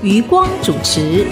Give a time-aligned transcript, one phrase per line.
[0.00, 1.26] 余光主持。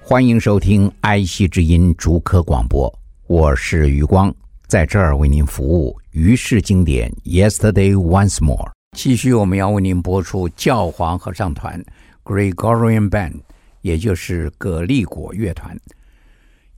[0.00, 2.92] 欢迎收听爱惜之音竹科广播，
[3.28, 4.34] 我是余光，
[4.66, 5.96] 在这儿为您服务。
[6.10, 8.72] 于是经典，Yesterday Once More。
[8.96, 11.80] 继续，我们要为您播出教皇合唱团
[12.24, 13.34] （Gregorian Band），
[13.82, 15.78] 也就是葛利果乐团。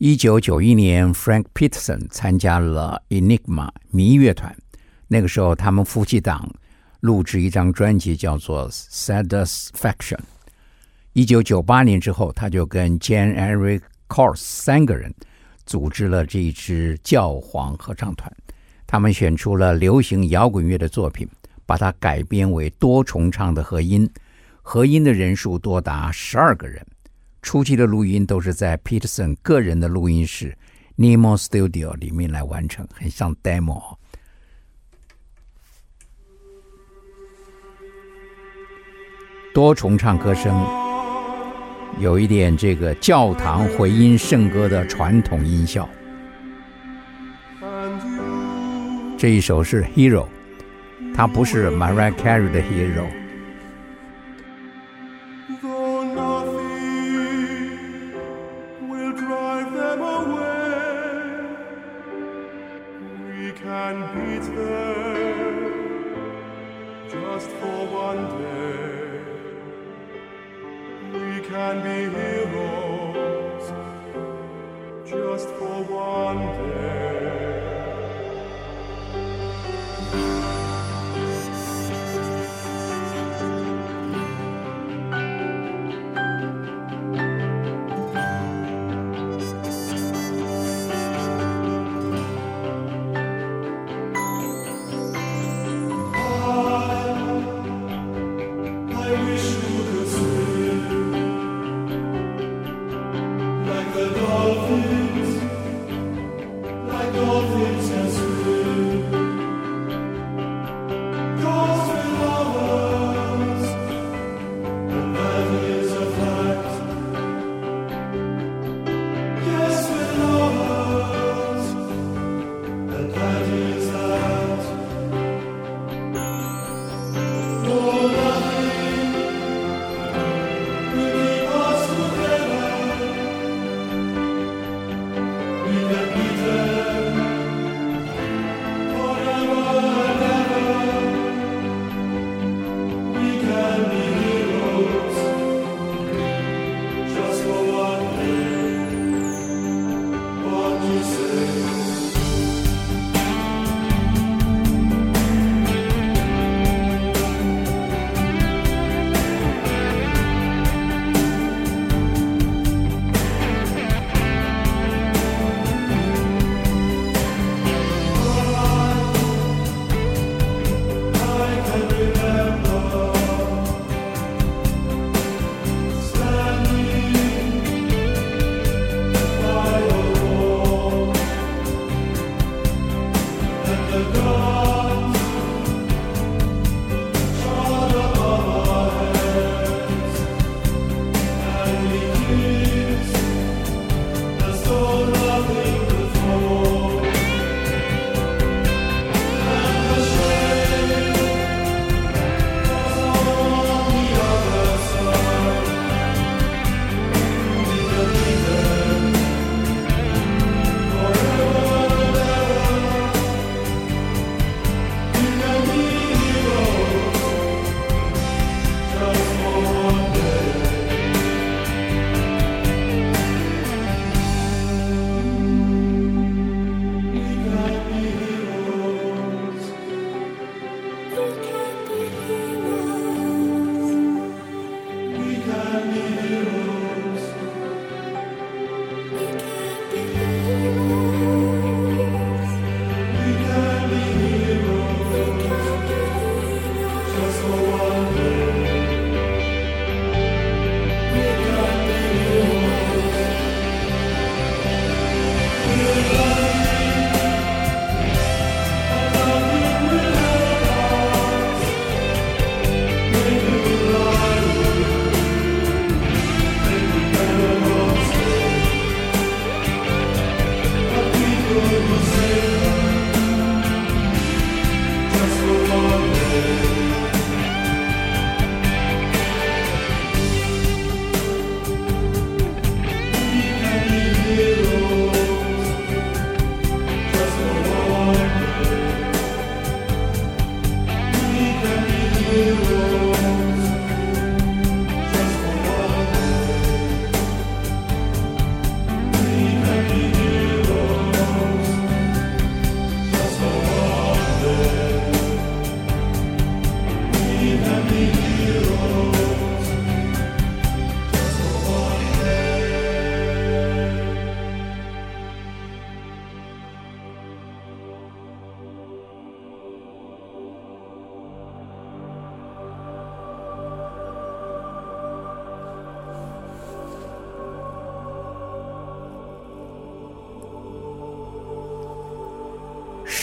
[0.07, 4.55] 一九九一年，Frank Peterson 参加了 Enigma 谜乐团。
[5.09, 6.47] 那个时候，他们夫妻档
[7.01, 10.19] 录制一张专辑，叫做《Satisfaction》。
[11.15, 15.11] 一九九八年之后，他就跟 Jan Eric Kors 三个人
[15.65, 18.31] 组织了这一支教皇合唱团。
[18.87, 21.27] 他们选出了流行摇滚乐的作品，
[21.65, 24.07] 把它改编为多重唱的合音，
[24.61, 26.87] 合音的人数多达十二个人。
[27.45, 30.57] 初期的录音都是在 Peterson 个人的录音室
[30.97, 33.99] Nemo Studio 里面来完成，很像 demo。
[39.53, 40.67] 多重唱歌声，
[42.01, 45.87] 有一点这个教堂回音圣歌的传统音效。
[49.19, 50.27] 这一首是 Hero，
[51.15, 53.24] 它不是 Mariah Carey 的 Hero。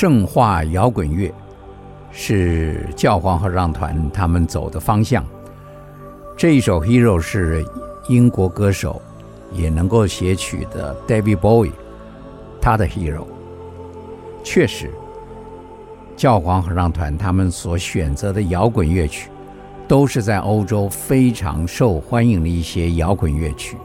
[0.02, 1.32] 圣化摇滚乐
[2.10, 5.24] 是教皇合唱团他们走的方向。
[6.36, 7.64] 这一首《Hero》是
[8.08, 9.00] 英国歌手
[9.54, 11.74] 也能够写曲的 David Bowie，
[12.60, 13.20] 他的《Hero》
[14.44, 14.90] 确实，
[16.16, 19.30] 教皇合唱团他们所选择的摇滚乐曲，
[19.88, 23.78] 都是在欧洲非常受欢迎的一些摇滚乐曲，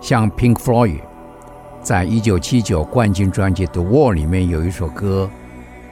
[0.00, 1.02] 像 Pink Floyd。
[1.82, 5.28] 在一九七九冠军专辑《The Wall》里面有一首歌，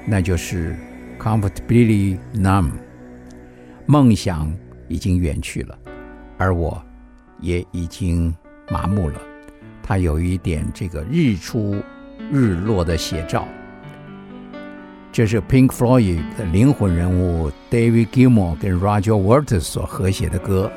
[0.04, 0.76] 那就是
[1.22, 2.66] 《Comfortably Numb》。
[3.86, 4.52] 梦想
[4.86, 5.78] 已经远去了，
[6.36, 6.80] 而我
[7.40, 8.34] 也已经
[8.70, 9.18] 麻木了。
[9.82, 11.74] 它有一点这个日出
[12.30, 13.48] 日落的写照。
[15.10, 20.70] 这是 Pink Floyd 的灵魂人物 David Gilmour 跟 Roger Waters 所合写的歌。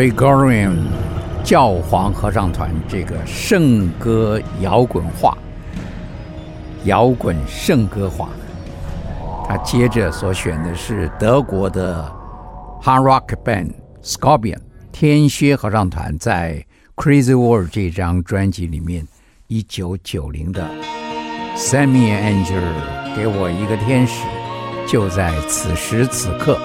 [0.00, 0.78] Gregorian
[1.44, 5.36] 教皇合唱团这个圣歌摇滚化，
[6.84, 8.30] 摇滚圣歌化。
[9.46, 12.02] 他接着所选的是德国的
[12.82, 14.60] Hard Rock Band Scorpion
[14.90, 16.64] 天蝎合唱团在
[16.96, 19.06] Crazy World 这张专辑里面，
[19.48, 20.66] 一九九零的
[21.56, 24.24] Send Me an Angel 给我一个天使，
[24.90, 26.58] 就在此时此刻。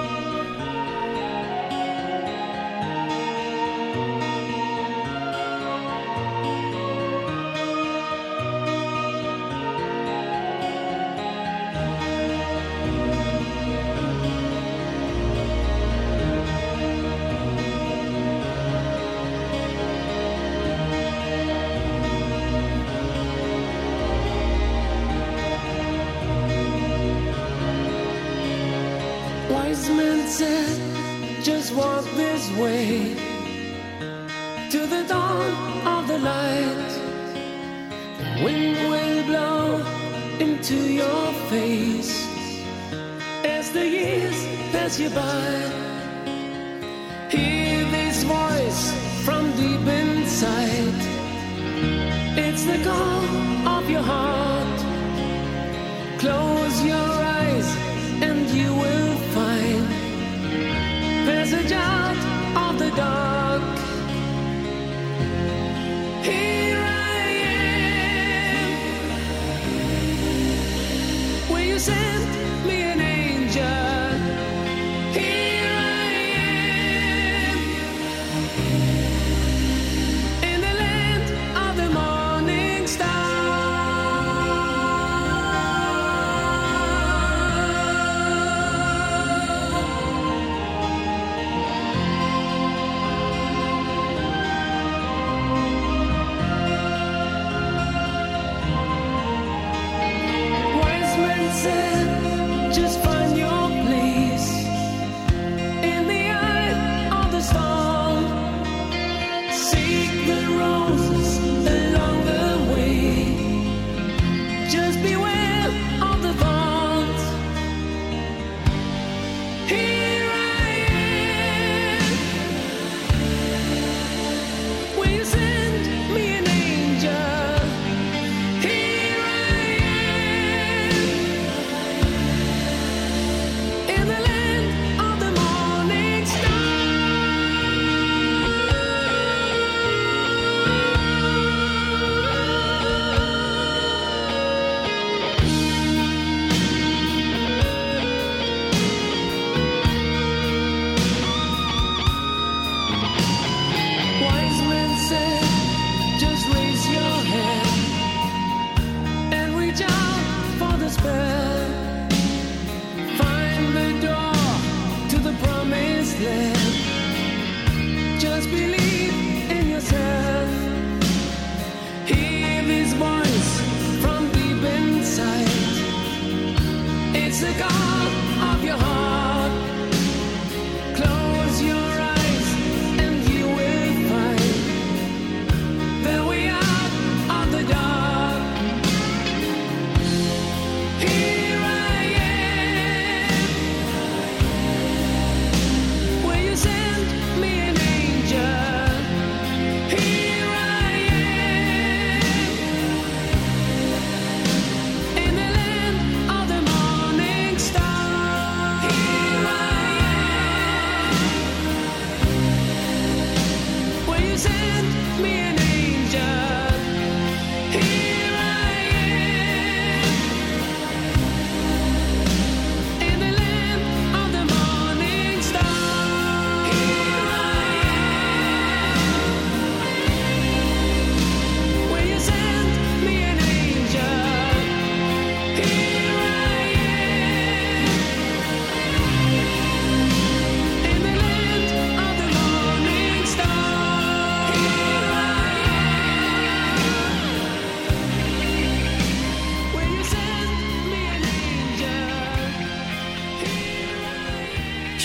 [71.86, 72.15] faces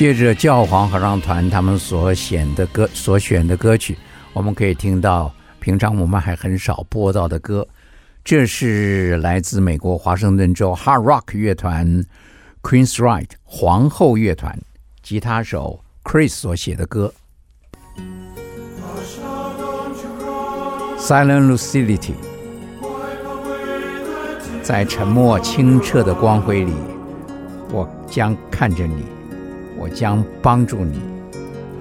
[0.01, 3.95] 借着，教皇合唱团他们所选的歌，所选的歌曲，
[4.33, 7.67] 我们可以听到平常我们还很少播到的歌。
[8.23, 12.03] 这是来自美国华盛顿州 Hard Rock 乐团
[12.63, 14.59] Queen's Right 皇后乐团
[15.03, 17.13] 吉他手 Chris 所写的歌。
[20.97, 22.13] Silent lucidity，
[24.63, 26.73] 在沉默清澈的光辉里，
[27.69, 29.05] 我将看着你，
[29.81, 31.01] 我将帮助你，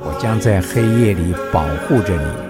[0.01, 2.50] 我将在黑夜里保护着你。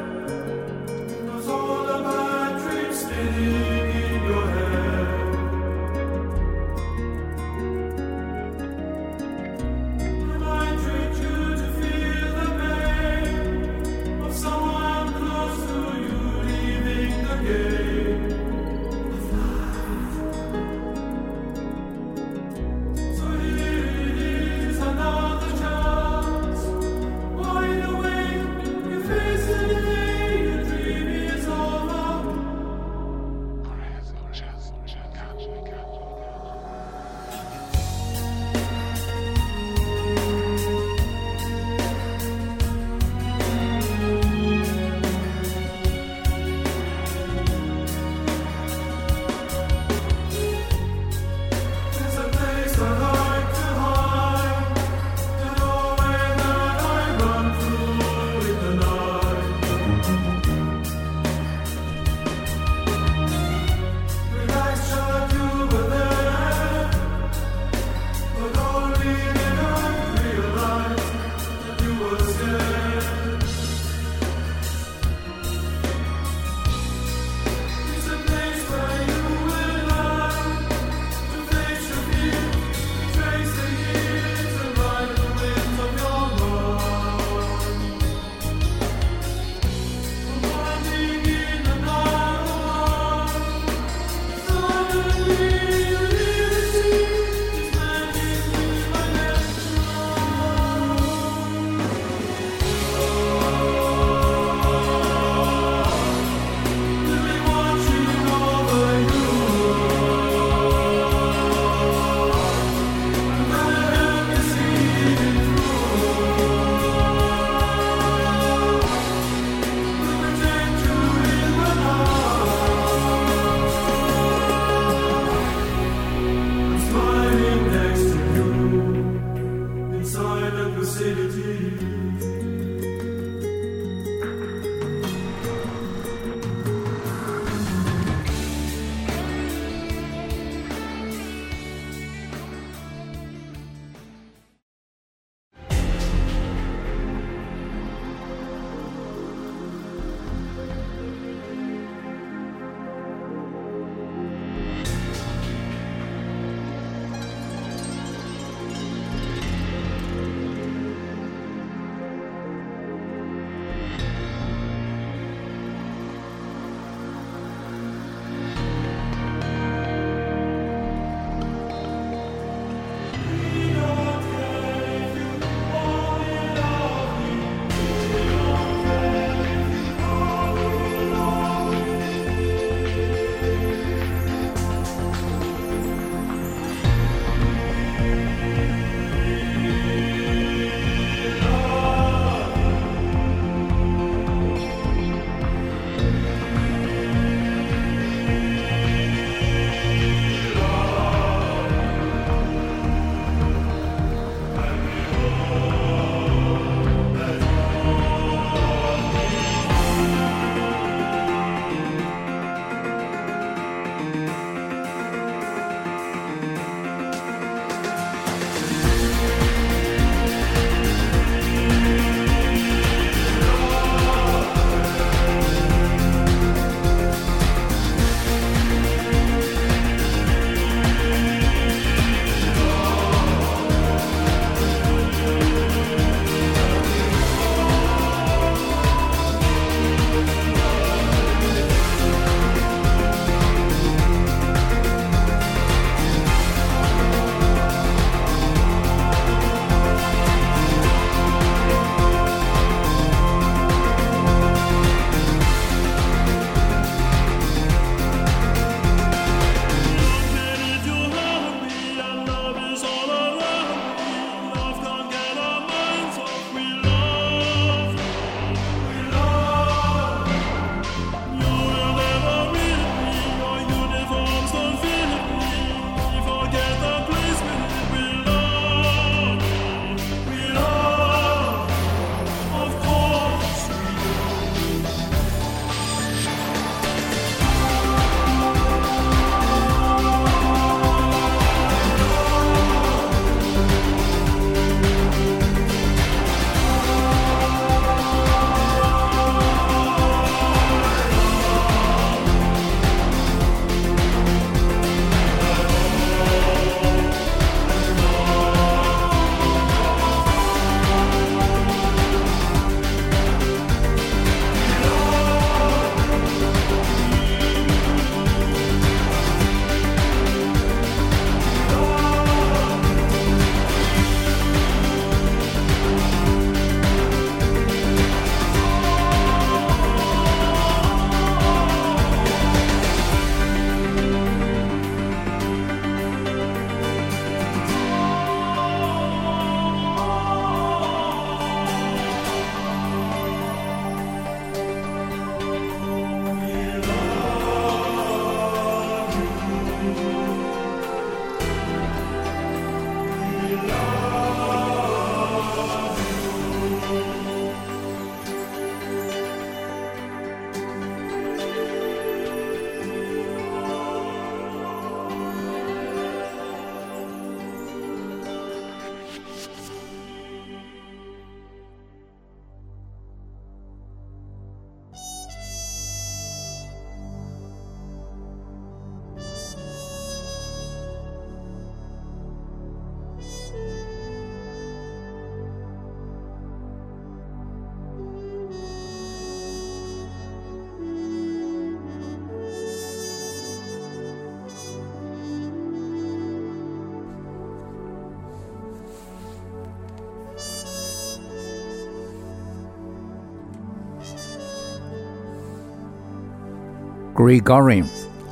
[407.20, 407.84] Gregorian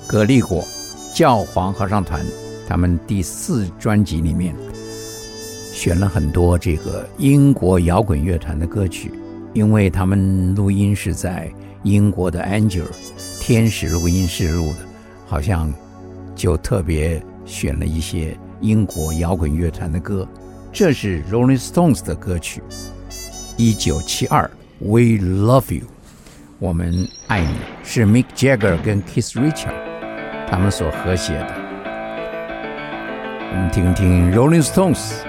[0.06, 0.64] 葛利果
[1.14, 2.24] 教皇合唱团，
[2.66, 4.56] 他们第四专辑里面
[5.74, 9.12] 选了很多这个英国摇滚乐团的歌曲，
[9.52, 12.86] 因为他们录音是在英国的 Angel
[13.38, 14.78] 天使录音室录的，
[15.26, 15.70] 好像
[16.34, 20.26] 就特别选了一些英国摇滚乐团的歌。
[20.72, 22.62] 这是 Rolling Stones 的歌曲，
[23.58, 25.84] 一九七二，We Love You，
[26.60, 29.70] 我们爱你，是 Mick Jagger 跟 Keith Richards
[30.48, 31.54] 他们所合写的。
[33.52, 35.27] 我们听听 Rolling Stones。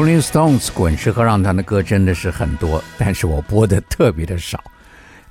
[0.00, 4.58] Rolling Stones 滚石合唱团的歌真的是很多，但是我播的特别的少。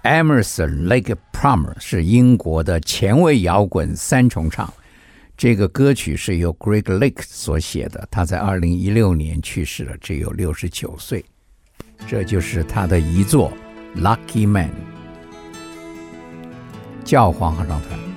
[0.03, 4.71] Emerson Lake Palmer 是英国的前卫摇滚三重唱，
[5.36, 11.25] 这个歌曲是由 Greg Lake 所写的，他在二零一六年去世了，只有六十九岁。
[12.05, 13.51] 这就是他的遗作
[13.99, 14.69] 《Lucky Man》，
[17.03, 18.09] 教皇合唱团。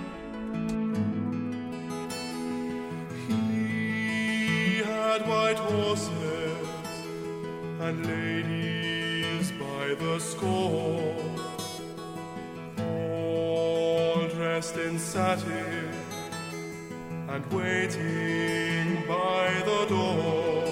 [7.92, 11.14] and ladies by the score,
[12.78, 15.90] all dressed in satin
[17.28, 20.64] and waiting by the door.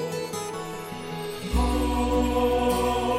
[1.54, 3.09] Oh,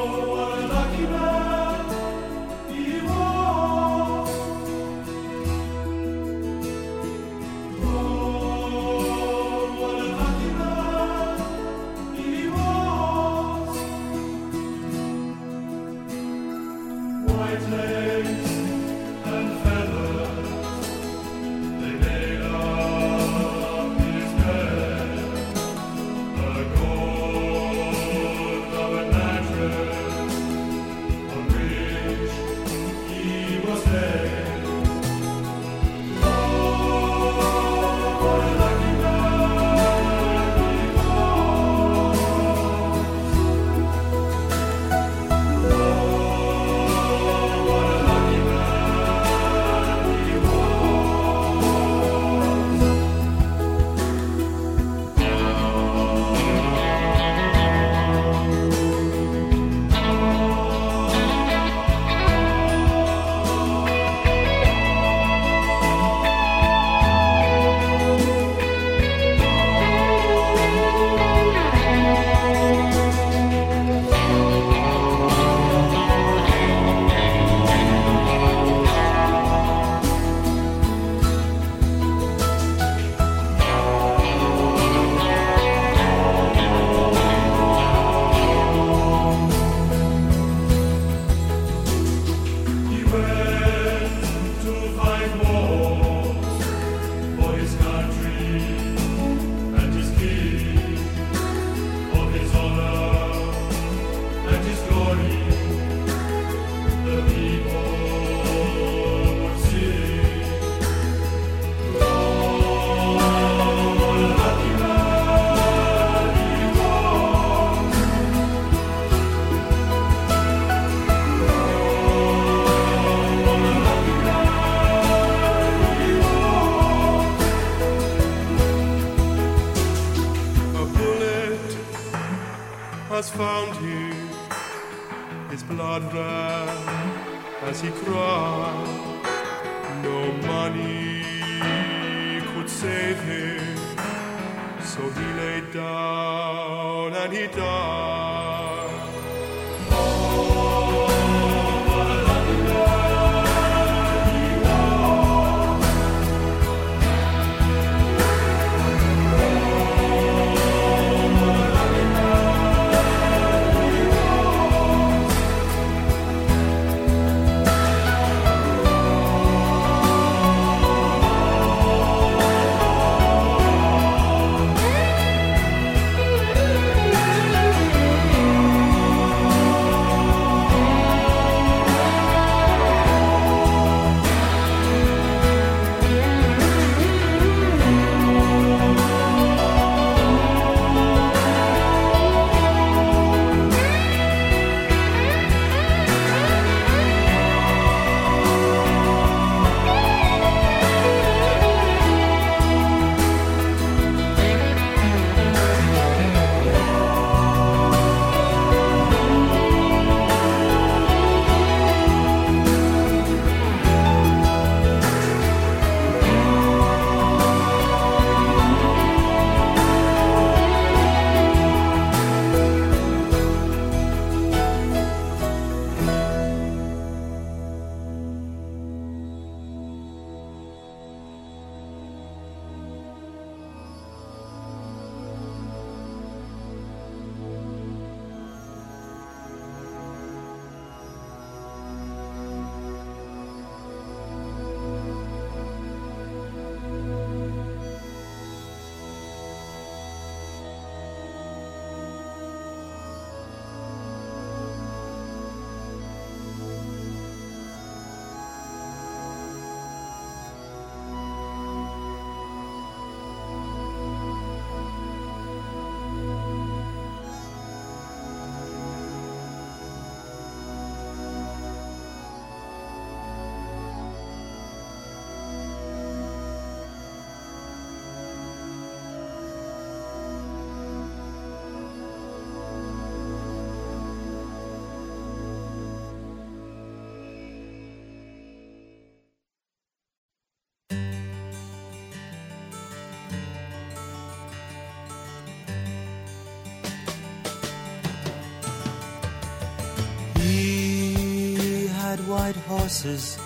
[302.72, 303.38] horses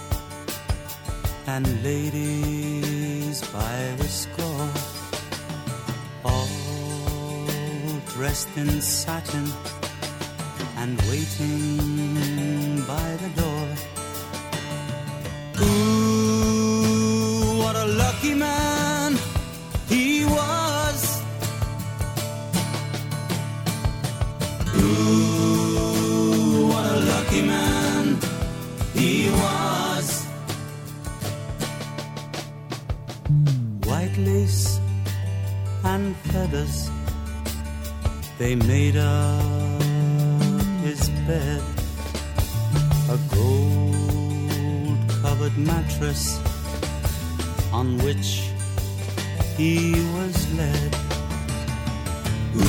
[1.49, 4.69] and ladies by the score,
[6.25, 6.49] all
[8.15, 9.47] dressed in satin
[10.77, 13.46] and waiting by the door.
[45.47, 46.41] covered mattress
[47.73, 48.51] on which
[49.57, 50.97] he was led.
[52.57, 52.63] Ooh,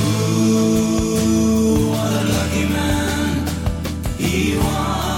[1.89, 3.47] what a lucky man
[4.17, 5.16] he was.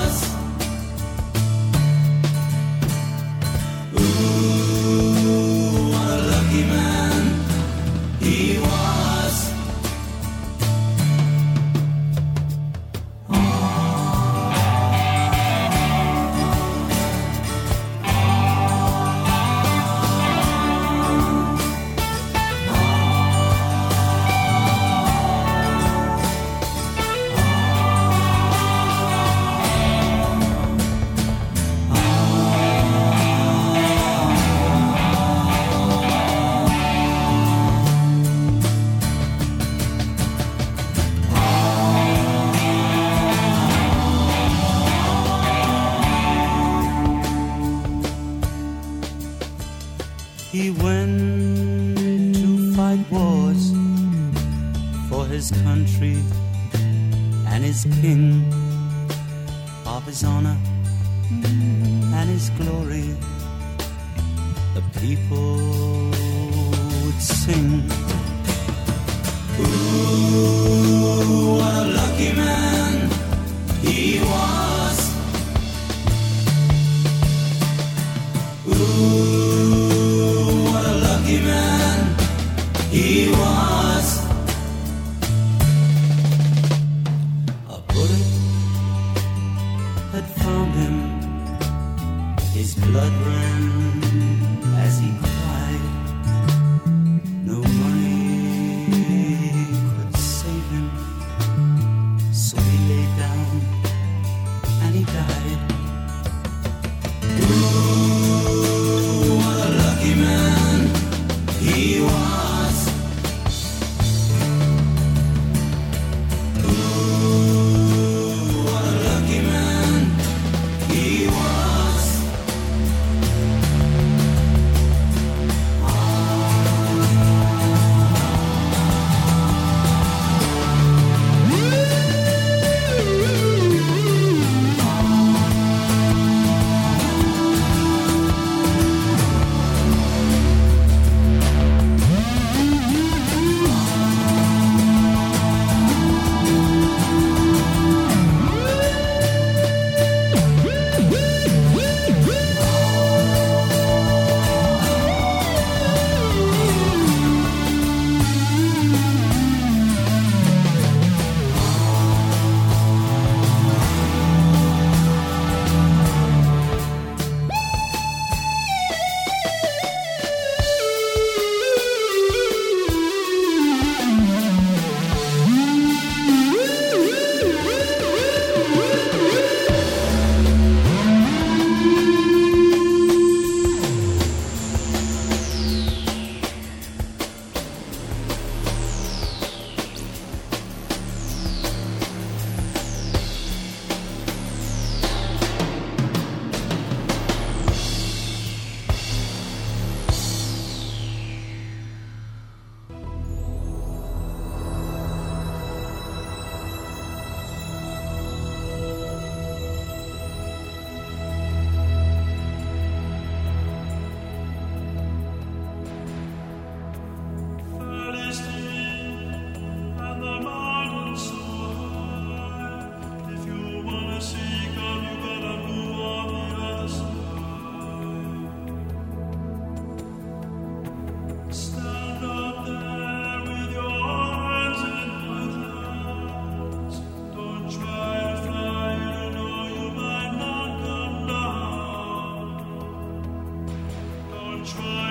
[244.74, 245.09] Try